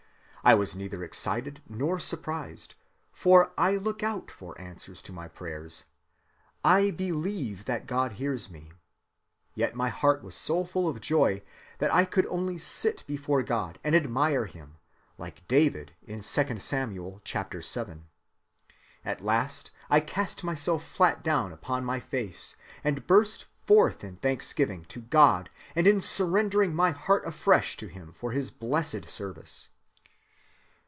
[0.43, 2.73] I was neither excited nor surprised;
[3.11, 5.83] for I look out for answers to my prayers.
[6.63, 8.71] I believe that God hears me.
[9.53, 11.43] Yet my heart was so full of joy
[11.77, 14.77] that I could only sit before God, and admire him,
[15.19, 17.97] like David in 2 Samuel vii.
[19.05, 24.85] At last I cast myself flat down upon my face and burst forth in thanksgiving
[24.85, 29.69] to God and in surrendering my heart afresh to him for his blessed service."